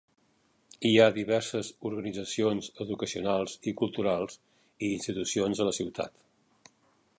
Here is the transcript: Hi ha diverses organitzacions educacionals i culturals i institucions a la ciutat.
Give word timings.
Hi 0.89 0.93
ha 1.01 1.09
diverses 1.17 1.69
organitzacions 1.89 2.71
educacionals 2.87 3.55
i 3.71 3.75
culturals 3.83 4.41
i 4.89 4.93
institucions 4.97 5.61
a 5.67 5.71
la 5.71 5.79
ciutat. 5.83 6.29